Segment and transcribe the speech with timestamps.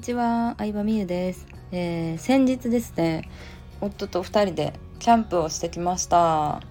[0.00, 3.28] にちは、相葉美優です、えー、先日ですね、
[3.82, 6.62] 夫と2人でキャンプをしてきました。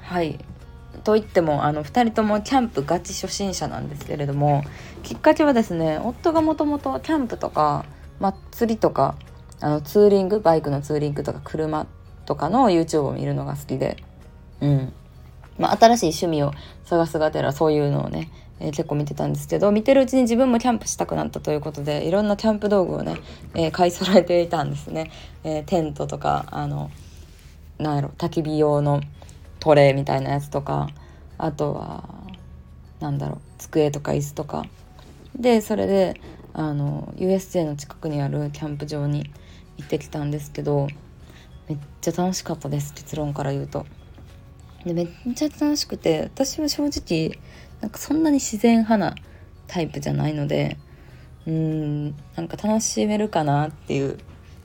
[0.00, 0.44] はい。
[1.04, 4.64] と言ってもあの2人ともキャンプガチ初心者なんですけれども
[5.04, 7.84] きっかけはですね夫がもともとキャンプとか
[8.18, 9.14] 祭りとか
[9.60, 11.86] あのツーリングバイクのツーリングとか車
[12.24, 14.02] とかの YouTube を見るのが好きで、
[14.60, 14.92] うん
[15.58, 16.52] まあ、新しい趣味を
[16.84, 23.16] 探すがてらそういうのをねえー、結構見てたんですけど見てるうちに自分もキャンプしたくなったということでいろんなキャンプ道具をね、
[23.54, 25.10] えー、買い揃えていたんですね、
[25.44, 26.90] えー、テントとかあの
[27.78, 29.02] なんやろ焚き火用の
[29.60, 30.88] トレーみたいなやつとか
[31.38, 32.08] あとは
[33.00, 34.64] なんだろう机とか椅子とか
[35.34, 36.20] でそれで
[36.54, 39.30] あの USJ の近くにあるキャンプ場に
[39.76, 40.88] 行ってきたんですけど
[41.68, 43.84] めっちゃ楽しかったです結論から言うと。
[44.94, 47.38] でめっちゃ楽しくて私は正直
[47.80, 49.14] なんかそんなに自然派な
[49.66, 50.76] タイプじゃないので
[51.46, 52.06] うーん
[52.36, 54.18] なんか楽しめるかなっていう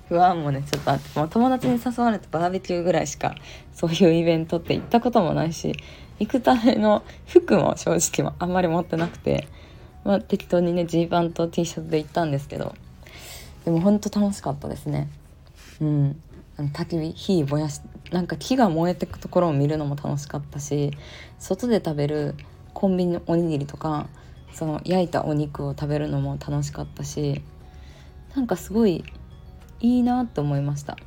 [0.10, 3.36] 不安もねちょっとあって、もう友達に誘われてバーベキューぐらいしか
[3.74, 5.74] そういうイベントって行ったこともないし
[6.20, 9.48] 行くための服も正直あんまり持ってなくて、
[10.04, 12.76] まあ、適当にねジーパンと T シャツで行ったんですけど
[13.66, 15.10] でもほんと楽しかったですね。
[15.80, 16.22] うん
[16.70, 17.82] 焚き火火燃やし
[18.12, 20.92] なんか木が燃えてくところを見るのも楽しかったし
[21.40, 22.36] 外で食べる
[22.74, 24.08] コンビニのおにぎりとか
[24.54, 27.42] その焼いたお肉を食べるのも楽しかったし
[28.36, 29.04] なんかすごい
[29.80, 30.98] いいなって思いました。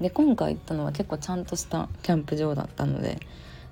[0.00, 3.20] で今回行ったのは結構ちゃんとしたキャンプ場だったので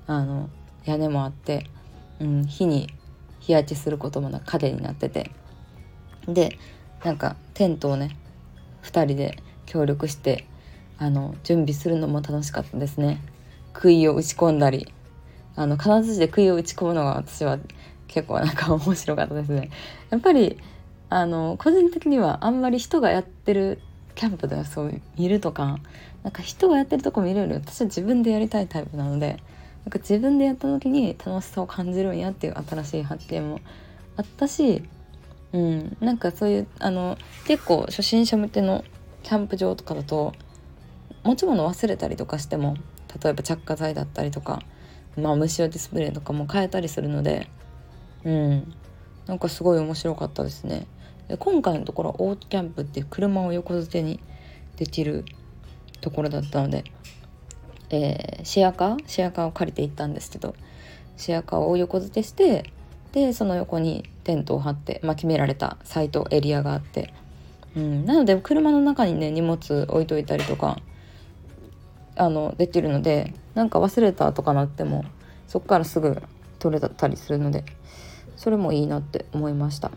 [0.07, 0.49] あの
[0.85, 1.67] 屋根もあって、
[2.21, 2.89] うん、火に
[3.41, 5.31] 日焼けすることもなく影になってて。
[6.29, 6.59] で
[7.05, 8.17] なんかテントをね
[8.85, 10.45] 2人で協力して
[11.03, 13.21] あの準備するのも楽しかったですね
[13.73, 14.93] 杭を打ち込んだり
[15.57, 17.59] あの金槌で杭を打ち込むのが私は
[18.07, 19.71] 結構なんか面白かったですね。
[20.11, 20.59] やっぱり
[21.11, 23.81] あの個人的にはあんまり人がやってる
[24.15, 25.79] キャンプではそう見るとか
[26.23, 29.43] なんか人がやってるとこ見るより私は自分でやりたいタイプなので
[29.85, 33.61] なんか自分でやった時に楽しさを感じるんやっていう新しい発見も
[34.17, 34.83] あったし、
[35.53, 38.85] うん、なんかそういうあの結構初心者向けの
[39.23, 40.33] キャンプ場とかだと
[41.25, 42.77] 持ち物忘れたりとかしても
[43.23, 44.63] 例えば着火剤だったりとか
[45.17, 47.49] まあ、虫用ディスプレイとかも変えたりするので
[48.25, 48.75] うん。
[49.27, 50.87] なんかすごい面白かったですね。
[51.29, 54.21] で今回のところオートキャンプって車を横付けに
[54.77, 55.25] できる
[56.01, 56.85] ところだったので、
[57.91, 59.03] えー、シェアカー？
[59.07, 60.57] シェアカーを借りて行ったんですけど
[61.17, 62.73] シェアカーを横付けして
[63.13, 67.15] でその横にテントを張って、まあ、決められたサイトエリアがあって、
[67.77, 70.81] うん、なので車の中にね荷物置いといたりとか
[72.17, 75.05] あのできるのでなんか忘れたとかなっても
[75.47, 76.23] そっからすぐ
[76.59, 77.65] 取れたりするので
[78.37, 79.91] それもいいなって思いました。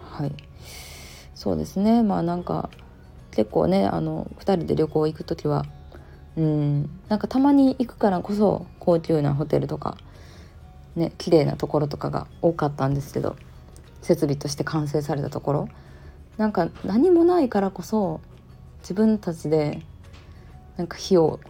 [0.00, 0.32] はい。
[1.34, 2.02] そうですね。
[2.02, 2.70] まあなんか
[3.30, 5.64] 結構ねあの2人で旅行行く時は
[6.36, 9.96] うんなんかたまに行くからこそ高級なホテルとか
[10.96, 13.36] ね綺麗なところとかが多かったんですけど
[14.02, 15.68] 設備として完成されたところ
[16.36, 18.20] なんか何もないからこそ
[18.80, 19.82] 自分たちで
[20.78, 21.40] なんか火を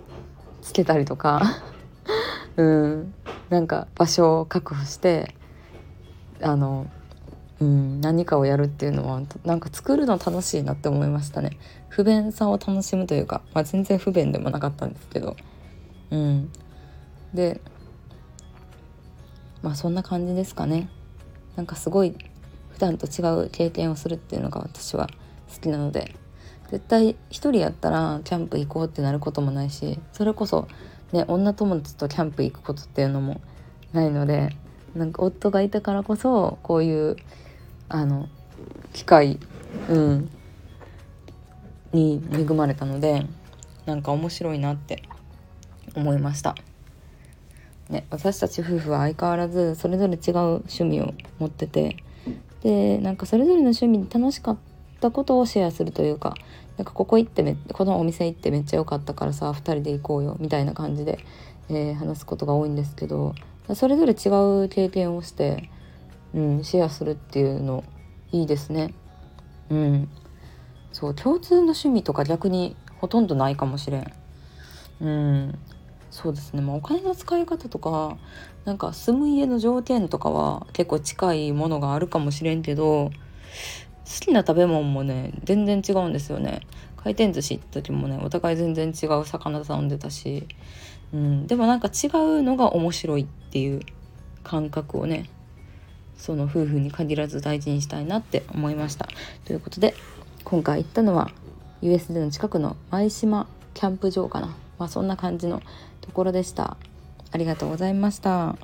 [0.62, 1.42] つけたりとか。
[2.56, 3.14] うん。
[3.50, 5.34] なんか場所を確保して
[6.42, 6.86] あの、
[7.60, 11.58] うん、何かをやるっていうのはなんか作るの楽しいなって思いましたね。
[11.88, 15.36] 不便さを楽しむというか、まあ、全然不便でもなかったんですけど。
[16.10, 16.50] うん。
[17.34, 17.60] で
[19.62, 20.88] まあそんな感じですかね。
[21.54, 22.16] なんかすごい
[22.70, 25.08] 普段と違う経験をするっていうのが私は
[25.54, 26.14] 好きなので。
[26.70, 30.68] 絶対一人やったらキャンプ行こうってなることもないしそれこそ
[31.12, 33.40] ね女友達とキャンプ行くことっていうのも
[33.92, 34.50] ないので
[34.94, 37.16] なんか夫がいたからこそこういう
[37.88, 38.28] あの
[38.92, 39.38] 機会、
[39.88, 40.30] うん、
[41.92, 43.26] に恵まれたので
[43.86, 45.02] なんか面白いなって
[45.94, 46.54] 思いました。
[47.88, 51.96] ね、私たち夫婦は相変わらずそれぞれ違う趣味を持ってて
[52.62, 54.58] でなんかそれぞれの趣味に楽しかっ
[54.98, 56.34] ったことをシェアするというか
[56.76, 61.18] なんかここ行ってめこのお店行ってめっちゃ良かったからさ2人で行こうよみたいな感じで、
[61.68, 63.34] えー、話すことが多いんですけど
[63.74, 64.28] それぞれ違
[64.64, 65.70] う経験をして、
[66.34, 67.84] うん、シェアするっていうの
[68.32, 68.94] いいですね。
[69.70, 70.08] うん、
[70.92, 74.12] そう共通の趣味とか逆にほとんどないかもしれん。
[75.00, 75.58] うん、
[76.10, 78.16] そうですね、まあ、お金の使い方とか
[78.64, 83.10] なんか住む家の条件とかは結構近いものがあるかもしれんけど
[84.08, 86.62] 好きな食べ物もね全然違うんですよね。
[86.96, 90.46] 回転寿司行った時もねお互い全然違う魚頼んでたし、
[91.12, 93.80] うん、でもなんか違うのが面白いっていう
[94.42, 95.28] 感覚をね
[96.16, 99.06] その夫婦に限らず大事にしたいなって思いました。
[99.44, 99.94] ということで
[100.42, 101.30] 今回行ったのは
[101.82, 104.56] USD の近くの舞島キャンプ場かな。
[104.78, 105.62] まあそんな感じの
[106.00, 106.76] ところでした。
[107.30, 108.56] ありがとうございました。